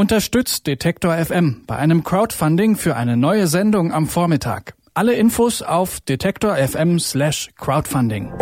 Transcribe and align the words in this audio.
Unterstützt 0.00 0.66
Detektor 0.66 1.14
FM 1.14 1.64
bei 1.66 1.76
einem 1.76 2.02
Crowdfunding 2.02 2.76
für 2.76 2.96
eine 2.96 3.18
neue 3.18 3.46
Sendung 3.46 3.92
am 3.92 4.06
Vormittag. 4.06 4.72
Alle 4.94 5.12
Infos 5.12 5.60
auf 5.60 6.00
detektor 6.00 6.56
FM 6.56 6.98
slash 6.98 7.50
crowdfunding. 7.54 8.32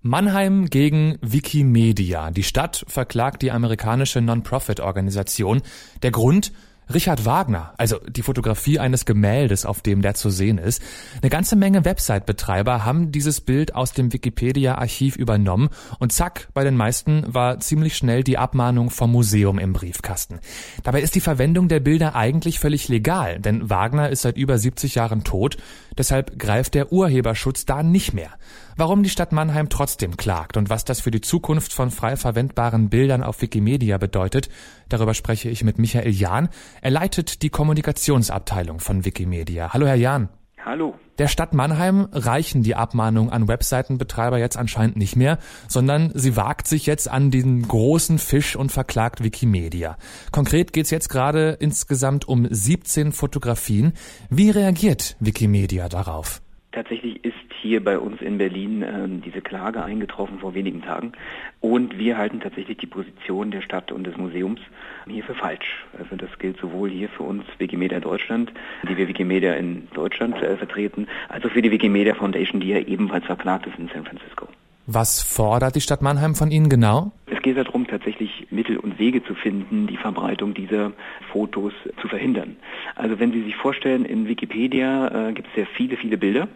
Mannheim 0.00 0.70
gegen 0.70 1.18
Wikimedia. 1.20 2.30
Die 2.30 2.42
Stadt 2.42 2.86
verklagt 2.88 3.42
die 3.42 3.50
amerikanische 3.50 4.22
Non-Profit-Organisation. 4.22 5.60
Der 6.02 6.10
Grund, 6.10 6.52
Richard 6.92 7.24
Wagner, 7.24 7.74
also 7.78 7.98
die 8.08 8.22
Fotografie 8.22 8.78
eines 8.78 9.04
Gemäldes, 9.04 9.66
auf 9.66 9.80
dem 9.80 10.02
der 10.02 10.14
zu 10.14 10.30
sehen 10.30 10.58
ist. 10.58 10.80
Eine 11.20 11.30
ganze 11.30 11.56
Menge 11.56 11.84
Website-Betreiber 11.84 12.84
haben 12.84 13.10
dieses 13.10 13.40
Bild 13.40 13.74
aus 13.74 13.92
dem 13.92 14.12
Wikipedia-Archiv 14.12 15.16
übernommen 15.16 15.70
und 15.98 16.12
zack, 16.12 16.48
bei 16.54 16.62
den 16.62 16.76
meisten 16.76 17.24
war 17.26 17.58
ziemlich 17.58 17.96
schnell 17.96 18.22
die 18.22 18.38
Abmahnung 18.38 18.90
vom 18.90 19.10
Museum 19.10 19.58
im 19.58 19.72
Briefkasten. 19.72 20.38
Dabei 20.84 21.00
ist 21.00 21.16
die 21.16 21.20
Verwendung 21.20 21.66
der 21.68 21.80
Bilder 21.80 22.14
eigentlich 22.14 22.60
völlig 22.60 22.86
legal, 22.88 23.40
denn 23.40 23.68
Wagner 23.68 24.10
ist 24.10 24.22
seit 24.22 24.36
über 24.36 24.56
70 24.56 24.94
Jahren 24.94 25.24
tot, 25.24 25.56
deshalb 25.98 26.38
greift 26.38 26.74
der 26.74 26.92
Urheberschutz 26.92 27.64
da 27.66 27.82
nicht 27.82 28.12
mehr. 28.12 28.30
Warum 28.78 29.02
die 29.02 29.08
Stadt 29.08 29.32
Mannheim 29.32 29.70
trotzdem 29.70 30.18
klagt 30.18 30.58
und 30.58 30.68
was 30.68 30.84
das 30.84 31.00
für 31.00 31.10
die 31.10 31.22
Zukunft 31.22 31.72
von 31.72 31.90
frei 31.90 32.14
verwendbaren 32.16 32.90
Bildern 32.90 33.22
auf 33.22 33.40
Wikimedia 33.40 33.96
bedeutet, 33.96 34.50
darüber 34.90 35.14
spreche 35.14 35.48
ich 35.48 35.64
mit 35.64 35.78
Michael 35.78 36.12
Jahn. 36.12 36.50
Er 36.80 36.90
leitet 36.90 37.42
die 37.42 37.50
Kommunikationsabteilung 37.50 38.80
von 38.80 39.04
Wikimedia. 39.04 39.72
Hallo, 39.72 39.86
Herr 39.86 39.94
Jahn. 39.94 40.28
Hallo. 40.66 40.96
Der 41.18 41.28
Stadt 41.28 41.54
Mannheim 41.54 42.08
reichen 42.10 42.64
die 42.64 42.74
Abmahnungen 42.74 43.30
an 43.30 43.46
Webseitenbetreiber 43.46 44.38
jetzt 44.38 44.56
anscheinend 44.56 44.96
nicht 44.96 45.14
mehr, 45.14 45.38
sondern 45.68 46.10
sie 46.14 46.34
wagt 46.34 46.66
sich 46.66 46.86
jetzt 46.86 47.08
an 47.08 47.30
den 47.30 47.62
großen 47.62 48.18
Fisch 48.18 48.56
und 48.56 48.72
verklagt 48.72 49.22
Wikimedia. 49.22 49.96
Konkret 50.32 50.72
geht 50.72 50.86
es 50.86 50.90
jetzt 50.90 51.08
gerade 51.08 51.56
insgesamt 51.60 52.26
um 52.26 52.48
17 52.50 53.12
Fotografien. 53.12 53.92
Wie 54.28 54.50
reagiert 54.50 55.16
Wikimedia 55.20 55.88
darauf? 55.88 56.42
Tatsächlich 56.72 57.24
ist 57.24 57.35
hier 57.66 57.82
bei 57.82 57.98
uns 57.98 58.20
in 58.20 58.38
Berlin 58.38 58.82
äh, 58.82 59.08
diese 59.24 59.40
Klage 59.40 59.82
eingetroffen 59.82 60.38
vor 60.38 60.54
wenigen 60.54 60.82
Tagen 60.82 61.12
und 61.60 61.98
wir 61.98 62.16
halten 62.16 62.40
tatsächlich 62.40 62.78
die 62.78 62.86
Position 62.86 63.50
der 63.50 63.62
Stadt 63.62 63.92
und 63.92 64.04
des 64.04 64.16
Museums 64.16 64.60
hier 65.06 65.24
für 65.24 65.34
falsch. 65.34 65.84
Also 65.98 66.16
das 66.16 66.30
gilt 66.38 66.58
sowohl 66.58 66.90
hier 66.90 67.08
für 67.08 67.24
uns 67.24 67.44
Wikimedia 67.58 68.00
Deutschland, 68.00 68.52
die 68.88 68.96
wir 68.96 69.08
Wikimedia 69.08 69.54
in 69.54 69.88
Deutschland 69.94 70.40
äh, 70.42 70.56
vertreten, 70.56 71.06
als 71.28 71.44
auch 71.44 71.50
für 71.50 71.62
die 71.62 71.70
Wikimedia 71.70 72.14
Foundation, 72.14 72.60
die 72.60 72.68
ja 72.68 72.78
ebenfalls 72.78 73.24
verklagt 73.26 73.66
ist 73.66 73.78
in 73.78 73.88
San 73.92 74.04
Francisco. 74.04 74.48
Was 74.88 75.20
fordert 75.20 75.74
die 75.74 75.80
Stadt 75.80 76.00
Mannheim 76.00 76.36
von 76.36 76.52
Ihnen 76.52 76.68
genau? 76.68 77.10
Es 77.26 77.42
geht 77.42 77.56
darum, 77.56 77.88
tatsächlich 77.88 78.46
Mittel 78.50 78.76
und 78.76 79.00
Wege 79.00 79.24
zu 79.24 79.34
finden, 79.34 79.88
die 79.88 79.96
Verbreitung 79.96 80.54
dieser 80.54 80.92
Fotos 81.32 81.72
zu 82.00 82.06
verhindern. 82.06 82.54
Also 82.94 83.18
wenn 83.18 83.32
Sie 83.32 83.42
sich 83.42 83.56
vorstellen, 83.56 84.04
in 84.04 84.28
Wikipedia 84.28 85.28
äh, 85.28 85.32
gibt 85.32 85.48
es 85.48 85.54
sehr 85.56 85.66
viele, 85.66 85.96
viele 85.96 86.16
Bilder. 86.16 86.46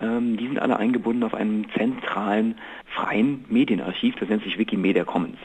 Ähm, 0.00 0.36
die 0.36 0.46
sind 0.46 0.58
alle 0.58 0.76
eingebunden 0.76 1.22
auf 1.22 1.34
einem 1.34 1.66
zentralen 1.76 2.56
freien 2.86 3.44
Medienarchiv, 3.48 4.14
das 4.16 4.28
nennt 4.28 4.44
sich 4.44 4.58
Wikimedia 4.58 5.04
Commons. 5.04 5.38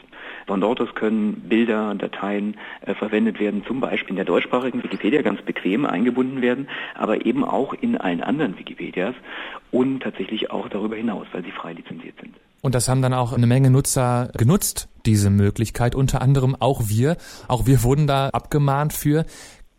Von 0.47 0.61
dort 0.61 0.81
aus 0.81 0.95
können 0.95 1.47
Bilder, 1.47 1.93
Dateien 1.95 2.57
äh, 2.81 2.95
verwendet 2.95 3.39
werden, 3.39 3.63
zum 3.67 3.79
Beispiel 3.79 4.11
in 4.11 4.15
der 4.15 4.25
deutschsprachigen 4.25 4.83
Wikipedia 4.83 5.21
ganz 5.21 5.41
bequem 5.41 5.85
eingebunden 5.85 6.41
werden, 6.41 6.67
aber 6.95 7.25
eben 7.25 7.43
auch 7.43 7.73
in 7.73 7.97
allen 7.97 8.21
anderen 8.21 8.57
Wikipedias 8.57 9.13
und 9.71 10.01
tatsächlich 10.01 10.49
auch 10.51 10.67
darüber 10.69 10.95
hinaus, 10.95 11.27
weil 11.31 11.43
sie 11.43 11.51
frei 11.51 11.73
lizenziert 11.73 12.15
sind. 12.19 12.35
Und 12.61 12.75
das 12.75 12.89
haben 12.89 13.01
dann 13.01 13.13
auch 13.13 13.33
eine 13.33 13.47
Menge 13.47 13.69
Nutzer 13.69 14.31
genutzt, 14.37 14.89
diese 15.05 15.29
Möglichkeit, 15.29 15.95
unter 15.95 16.21
anderem 16.21 16.55
auch 16.59 16.81
wir. 16.87 17.17
Auch 17.47 17.65
wir 17.65 17.83
wurden 17.83 18.05
da 18.07 18.29
abgemahnt 18.29 18.91
für. 18.91 19.25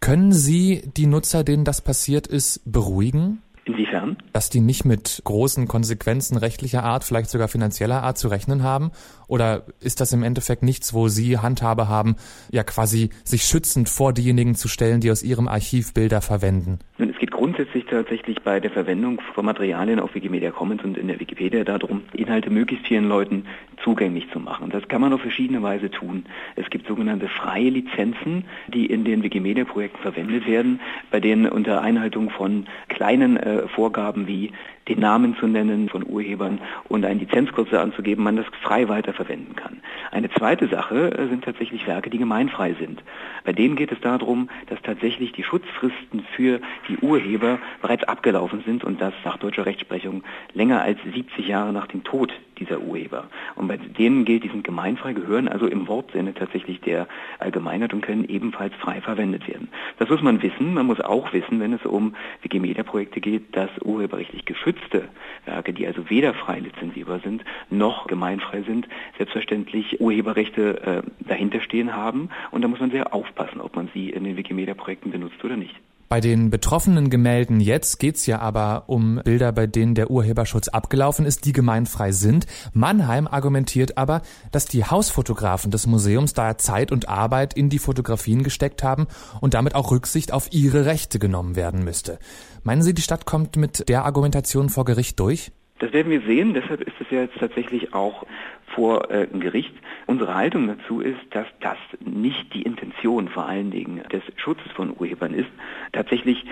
Können 0.01 0.33
Sie 0.33 0.83
die 0.97 1.07
Nutzer, 1.07 1.45
denen 1.45 1.65
das 1.65 1.83
passiert 1.83 2.27
ist, 2.27 2.63
beruhigen? 2.65 3.43
Inwiefern? 3.81 4.17
Dass 4.33 4.51
die 4.51 4.61
nicht 4.61 4.85
mit 4.85 5.23
großen 5.25 5.67
Konsequenzen 5.67 6.37
rechtlicher 6.37 6.85
Art, 6.85 7.03
vielleicht 7.03 7.31
sogar 7.31 7.49
finanzieller 7.49 8.03
Art 8.03 8.19
zu 8.19 8.29
rechnen 8.29 8.63
haben? 8.63 8.91
Oder 9.27 9.65
ist 9.81 10.01
das 10.01 10.13
im 10.13 10.23
Endeffekt 10.23 10.63
nichts, 10.63 10.93
wo 10.93 11.09
Sie 11.09 11.39
Handhabe 11.39 11.89
haben, 11.89 12.17
ja 12.51 12.63
quasi 12.63 13.11
sich 13.25 13.45
schützend 13.45 13.89
vor 13.89 14.13
diejenigen 14.13 14.55
zu 14.55 14.69
stellen, 14.69 15.01
die 15.01 15.11
aus 15.11 15.23
Ihrem 15.23 15.49
Archiv 15.49 15.95
Bilder 15.95 16.21
verwenden? 16.21 16.79
Nun, 16.99 17.11
es 17.11 17.19
geht 17.19 17.31
grundsätzlich 17.31 17.87
tatsächlich 17.87 18.43
bei 18.43 18.61
der 18.61 18.71
Verwendung 18.71 19.21
von 19.35 19.47
Materialien 19.47 19.99
auf 19.99 20.15
Wikimedia 20.15 20.51
Commons 20.51 20.85
und 20.85 20.99
in 20.99 21.09
der 21.09 21.19
Wikipedia 21.19 21.65
darum, 21.65 22.03
Inhalte 22.13 22.51
möglichst 22.51 22.87
vielen 22.87 23.09
Leuten 23.09 23.47
zugänglich 23.83 24.31
zu 24.31 24.41
machen. 24.41 24.50
Das 24.69 24.87
kann 24.89 25.01
man 25.01 25.13
auf 25.13 25.23
verschiedene 25.23 25.63
Weise 25.63 25.91
tun. 25.91 26.25
Es 26.57 26.69
gibt 26.71 26.87
sogenannte 26.87 27.29
freie 27.29 27.71
Lizenzen, 27.71 28.45
die 28.69 28.87
in 28.87 29.05
den 29.05 29.23
Wikimedia-Projekten 29.23 29.99
verwendet 29.99 30.47
werden, 30.47 30.81
bei 31.11 31.21
denen 31.21 31.47
unter 31.47 31.81
Einhaltung 31.81 32.31
von 32.31 32.67
kleinen 32.89 33.37
äh, 33.39 33.67
Vorgaben 33.69 34.27
wie 34.27 34.53
den 34.91 35.01
Namen 35.01 35.37
zu 35.37 35.47
nennen 35.47 35.89
von 35.89 36.05
Urhebern 36.05 36.61
und 36.89 37.05
einen 37.05 37.21
Lizenzkurs 37.21 37.73
anzugeben, 37.73 38.25
man 38.25 38.37
das 38.37 38.47
frei 38.63 38.89
weiterverwenden 38.89 39.55
kann. 39.55 39.81
Eine 40.11 40.31
zweite 40.31 40.67
Sache 40.69 41.13
äh, 41.13 41.29
sind 41.29 41.45
tatsächlich 41.45 41.87
Werke, 41.87 42.11
die 42.11 42.19
gemeinfrei 42.19 42.75
sind. 42.75 43.03
Bei 43.45 43.53
denen 43.53 43.77
geht 43.77 43.93
es 43.93 44.01
darum, 44.01 44.51
dass 44.67 44.83
tatsächlich 44.83 45.33
die 45.33 45.45
Schutzfristen 45.45 46.25
für 46.35 46.61
die 46.89 46.99
Urheber 46.99 47.59
bereits 47.81 48.05
abgelaufen 48.05 48.63
sind 48.67 48.83
und 48.83 49.01
das 49.01 49.15
nach 49.25 49.39
deutscher 49.39 49.65
Rechtsprechung 49.65 50.25
länger 50.55 50.83
als 50.83 50.99
70 51.05 51.47
Jahre 51.47 51.73
nach 51.73 51.87
dem 51.87 52.03
Tod 52.03 52.33
dieser 52.61 52.81
Urheber. 52.81 53.25
Und 53.57 53.69
bei 53.69 53.79
denen 53.79 54.25
gilt, 54.25 54.45
die 54.45 54.49
sind 54.49 54.65
gemeinfrei, 54.65 55.15
gehören 55.15 55.49
also 55.49 55.67
im 55.67 55.89
Wortsinne 55.89 56.35
tatsächlich 56.35 56.81
der 56.81 57.09
Allgemeinheit 57.39 57.95
und 57.95 58.03
können 58.03 58.29
ebenfalls 58.29 58.75
frei 58.75 59.01
verwendet 59.01 59.49
werden. 59.49 59.69
Das 59.99 60.09
muss 60.09 60.23
man 60.23 60.43
wissen. 60.43 60.75
Man 60.75 60.87
muss 60.87 61.01
auch 61.01 61.33
wissen, 61.33 61.59
wenn 61.61 61.73
es 61.73 61.85
um 61.87 62.15
Wikimedia-Projekte 62.43 63.21
geht, 63.21 63.57
dass 63.57 63.71
urheberrechtlich 63.83 64.45
geschützte 64.81 65.09
Werke, 65.45 65.73
die 65.73 65.87
also 65.87 66.09
weder 66.11 66.35
frei 66.35 66.61
lizenzierbar 66.61 67.21
sind, 67.21 67.45
noch 67.71 68.07
gemeinfrei 68.07 68.63
sind, 68.63 68.89
selbstverständlich 69.17 70.01
Urheberrechte 70.01 70.83
äh, 70.83 71.03
dahinter 71.21 71.61
stehen 71.61 71.95
haben. 71.95 72.31
Und 72.51 72.63
da 72.63 72.69
muss 72.69 72.81
man 72.81 72.91
sehr 72.91 73.15
aufpassen, 73.15 73.61
ob 73.61 73.77
man 73.77 73.89
sie 73.95 74.11
in 74.11 74.25
den 74.25 74.37
Wikimedia-Projekten 74.37 75.11
benutzt 75.11 75.43
oder 75.45 75.57
nicht. 75.57 75.75
Bei 76.13 76.21
den 76.21 76.51
betroffenen 76.51 77.09
Gemälden 77.09 77.61
jetzt 77.61 78.01
geht's 78.01 78.27
ja 78.27 78.41
aber 78.41 78.83
um 78.89 79.21
Bilder, 79.23 79.53
bei 79.53 79.69
denen 79.69 79.95
der 79.95 80.11
Urheberschutz 80.11 80.67
abgelaufen 80.67 81.25
ist, 81.25 81.47
die 81.47 81.53
gemeinfrei 81.53 82.11
sind. 82.11 82.49
Mannheim 82.73 83.29
argumentiert 83.29 83.97
aber, 83.97 84.23
dass 84.51 84.67
die 84.67 84.83
Hausfotografen 84.85 85.71
des 85.71 85.87
Museums 85.87 86.35
da 86.35 86.59
Zeit 86.59 86.91
und 86.91 87.09
Arbeit 87.09 87.55
in 87.55 87.69
die 87.69 87.79
Fotografien 87.79 88.43
gesteckt 88.43 88.83
haben 88.83 89.07
und 89.41 89.55
damit 89.55 89.77
auch 89.77 89.93
Rücksicht 89.93 90.33
auf 90.33 90.49
ihre 90.53 90.85
Rechte 90.85 91.21
genommen 91.21 91.55
werden 91.55 91.85
müsste. 91.85 92.19
Meinen 92.65 92.83
Sie, 92.83 92.93
die 92.93 93.03
Stadt 93.03 93.25
kommt 93.25 93.55
mit 93.55 93.89
der 93.89 94.05
Argumentation 94.05 94.69
vor 94.69 94.85
Gericht 94.85 95.21
durch? 95.21 95.53
Das 95.79 95.93
werden 95.93 96.11
wir 96.11 96.23
sehen. 96.23 96.55
Deshalb 96.55 96.81
ist 96.81 97.01
es 97.01 97.07
ja 97.11 97.21
jetzt 97.21 97.39
tatsächlich 97.39 97.95
auch 97.95 98.27
vor 98.75 99.11
äh, 99.11 99.27
Gericht. 99.27 99.75
Unsere 100.07 100.35
Haltung 100.35 100.67
dazu 100.67 101.01
ist, 101.01 101.21
dass 101.31 101.47
das 101.61 101.79
nicht 102.01 102.53
die 102.55 102.63
Intention 102.63 103.29
vor 103.29 103.47
allen 103.47 103.71
Dingen 103.71 104.03
des 104.13 104.23
Schutzes 104.37 104.71
von 104.73 104.95
Urhebern 104.99 105.35
ist. 105.35 105.51
Tatsächlich 105.93 106.45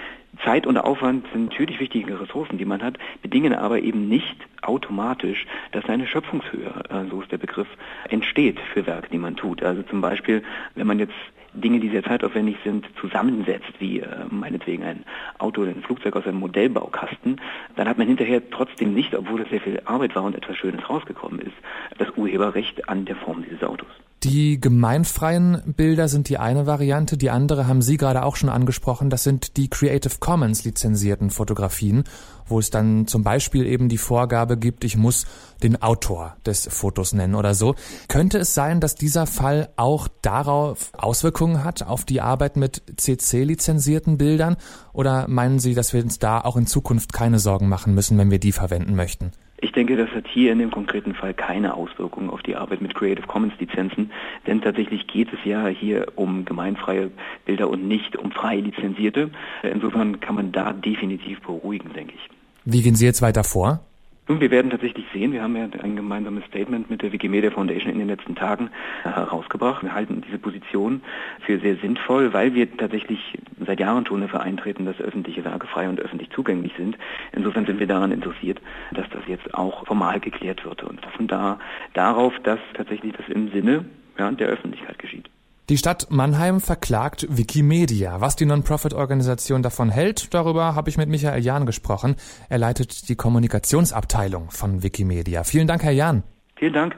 Zeit 0.45 0.67
und 0.67 0.77
Aufwand 0.77 1.27
sind 1.33 1.51
natürlich 1.51 1.81
wichtige 1.81 2.21
Ressourcen, 2.21 2.59
die 2.59 2.65
man 2.65 2.83
hat, 2.83 2.99
bedingen 3.23 3.55
aber 3.55 3.81
eben 3.81 4.09
nicht 4.09 4.37
automatisch, 4.63 5.47
dass 5.73 5.85
eine 5.87 6.07
Schöpfungshöhe, 6.07 6.73
äh, 6.91 7.11
so 7.11 7.23
ist 7.23 7.33
der 7.33 7.39
Begriff, 7.39 7.69
entsteht 8.09 8.59
für 8.73 8.87
Werke, 8.87 9.09
die 9.11 9.19
man 9.19 9.37
tut. 9.37 9.63
Also 9.63 9.83
zum 9.83 10.01
Beispiel, 10.01 10.43
wenn 10.75 10.87
man 10.87 10.99
jetzt 10.99 11.15
Dinge, 11.55 11.81
die 11.81 11.89
sehr 11.89 12.05
zeitaufwendig 12.05 12.57
sind, 12.63 12.87
zusammensetzt, 13.01 13.73
wie 13.79 14.01
äh, 14.01 14.07
meinetwegen 14.31 14.85
ein 14.85 15.05
Auto 15.39 15.63
oder 15.63 15.71
ein 15.71 15.83
Flugzeug 15.83 16.17
aus 16.17 16.27
einem 16.27 16.39
Modellbaukasten, 16.39 17.41
dann 17.77 17.89
hat 17.89 17.99
man 17.99 18.07
hinterher 18.07 18.49
trotzdem 18.51 18.95
nicht, 18.95 19.15
obwohl 19.15 19.41
es 19.43 19.49
sehr 19.51 19.61
viel 19.61 19.81
Arbeit 19.85 20.15
war 20.15 20.25
und 20.25 20.37
etwas 20.37 20.57
Schönes 20.57 20.89
rausgekommen 20.89 21.41
ist, 21.41 21.57
das 21.97 22.08
Urheberrecht 22.17 22.89
an 22.89 23.05
der 23.05 23.17
Form 23.17 23.43
dieses 23.43 23.63
Autos. 23.63 23.89
Die 24.25 24.61
gemeinfreien 24.61 25.63
Bilder 25.77 26.09
sind 26.09 26.29
die 26.29 26.39
eine 26.39 26.67
Variante, 26.67 27.17
die 27.17 27.31
andere 27.31 27.69
haben 27.69 27.83
Sie 27.83 27.97
gerade 27.97 28.25
auch 28.25 28.35
schon 28.35 28.49
angesprochen, 28.49 29.11
das 29.11 29.23
sind 29.23 29.57
die 29.57 29.71
Creative 29.71 30.15
Commons 30.19 30.65
lizenzierten 30.65 31.31
Fotografien, 31.31 32.03
wo 32.45 32.59
es 32.59 32.71
dann 32.71 33.07
zum 33.07 33.23
Beispiel 33.23 33.65
eben 33.65 33.89
die 33.89 33.97
Vorgabe 33.97 34.57
gibt, 34.57 34.83
ich 34.83 34.97
muss 34.97 35.25
den 35.63 35.81
Autor 35.81 36.37
des 36.45 36.67
Fotos 36.67 37.13
nennen 37.13 37.37
oder 37.37 37.55
so. 37.55 37.77
Könnte 38.09 38.39
es 38.39 38.55
sein, 38.55 38.81
dass 38.81 38.97
dieser 38.97 39.27
Fall 39.27 39.69
auch 39.77 40.09
darauf 40.21 40.91
Auswirkungen 40.95 41.63
hat, 41.63 41.85
auf 41.85 42.05
die 42.05 42.21
Arbeit 42.21 42.57
mit 42.57 42.83
CC-lizenzierten 42.97 44.19
Bildern? 44.19 44.57
Oder 44.93 45.29
meinen 45.29 45.61
Sie, 45.61 45.75
dass 45.75 45.93
wir 45.93 46.03
uns 46.03 46.19
da 46.19 46.41
auch 46.41 46.57
in 46.57 46.67
Zukunft 46.67 47.13
keine 47.13 47.39
Sorgen 47.39 47.69
machen 47.69 47.95
müssen, 47.95 48.19
wenn 48.19 48.33
wir 48.33 48.41
die 48.41 48.53
verwenden 48.53 48.97
möchten? 48.97 49.31
Ich 49.61 49.73
denke, 49.73 49.97
das 49.97 50.09
hat 50.11 50.29
hier 50.29 50.53
in 50.53 50.61
dem 50.61 50.71
konkreten 50.71 51.15
Fall 51.15 51.35
keine 51.35 51.75
Auswirkungen 51.75 52.31
auf 52.31 52.43
die 52.43 52.55
Arbeit 52.55 52.81
mit 52.81 52.95
Creative 52.95 53.27
Commons 53.27 53.55
Lizenzen, 53.59 54.13
denn 54.47 54.61
tatsächlich 54.61 55.09
geht 55.09 55.33
es 55.33 55.39
ja 55.45 55.67
hier 55.67 56.07
um 56.15 56.45
gemeinfreie 56.45 57.11
Bilder 57.45 57.69
und 57.69 57.87
nicht 57.87 58.17
um 58.17 58.31
frei 58.31 58.57
lizenzierte. 58.57 59.31
Insofern 59.65 60.21
kann 60.21 60.37
man 60.37 60.53
da 60.53 60.73
definitiv 60.73 61.41
beruhigen, 61.41 61.93
denke 61.93 62.15
ich. 62.15 62.31
Wie 62.65 62.83
gehen 62.83 62.95
Sie 62.95 63.05
jetzt 63.05 63.21
weiter 63.21 63.43
vor? 63.43 63.81
Nun, 64.29 64.43
wir 64.43 64.51
werden 64.51 64.71
tatsächlich 64.71 65.07
sehen, 65.11 65.33
wir 65.33 65.43
haben 65.43 65.57
ja 65.57 65.67
ein 65.83 65.97
gemeinsames 65.97 66.45
Statement 66.45 66.91
mit 66.91 67.01
der 67.01 67.13
Wikimedia 67.13 67.51
Foundation 67.51 67.91
in 67.91 67.99
den 67.99 68.09
letzten 68.09 68.35
Tagen 68.35 68.69
herausgebracht. 69.03 69.83
Wir 69.83 69.95
halten 69.95 70.21
diese 70.21 70.39
Position 70.39 71.01
für 71.41 71.59
sehr 71.61 71.77
sinnvoll, 71.77 72.35
weil 72.35 72.53
wir 72.53 72.77
tatsächlich 72.77 73.39
seit 73.65 73.81
Jahren 73.81 74.05
schon 74.05 74.21
dafür 74.21 74.43
eintreten, 74.43 74.85
dass 74.85 75.01
öffentliche 75.01 75.47
Werke 75.47 75.67
frei 75.67 75.89
und 75.89 75.99
öffentlich 75.99 76.29
zugänglich 76.29 76.75
sind. 76.77 76.99
Insofern 77.33 77.65
sind 77.65 77.81
wir 77.81 77.87
daran 77.87 78.13
interessiert, 78.13 78.61
dass 78.93 79.09
das 79.09 79.23
jetzt 79.29 79.55
auch 79.55 79.87
formal 79.87 80.21
geklärt 80.21 80.63
wird 80.63 80.83
und 80.83 81.05
hoffen 81.07 81.27
da 81.27 81.59
darauf, 81.95 82.35
dass 82.43 82.61
tatsächlich 82.75 83.15
das 83.15 83.27
im 83.31 83.51
Sinne 83.51 83.87
ja, 84.19 84.31
der 84.31 84.49
Öffentlichkeit 84.49 84.99
geschieht. 84.99 85.31
Die 85.69 85.77
Stadt 85.77 86.07
Mannheim 86.09 86.63
verklagt 86.63 87.27
Wikimedia. 87.29 88.23
Was 88.23 88.37
die 88.37 88.47
Non-Profit-Organisation 88.47 89.63
davon 89.63 89.91
hält, 89.91 90.33
darüber 90.33 90.75
habe 90.75 90.89
ich 90.89 90.97
mit 90.97 91.11
Michael 91.11 91.45
Jahn 91.45 91.67
gesprochen. 91.67 92.17
Er 92.49 92.57
leitet 92.57 93.11
die 93.11 93.17
Kommunikationsabteilung 93.17 94.51
von 94.51 94.83
Wikimedia. 94.83 95.45
Vielen 95.45 95.67
Dank, 95.67 95.83
Herr 95.83 95.93
Jahn. 95.93 96.23
Vielen 96.57 96.73
Dank. 96.73 96.97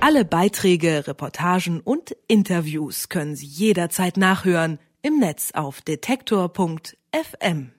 Alle 0.00 0.24
Beiträge, 0.24 1.06
Reportagen 1.06 1.80
und 1.80 2.16
Interviews 2.26 3.08
können 3.08 3.36
Sie 3.36 3.46
jederzeit 3.46 4.16
nachhören 4.16 4.80
im 5.00 5.20
Netz 5.20 5.52
auf 5.54 5.82
detektor.fm. 5.82 7.74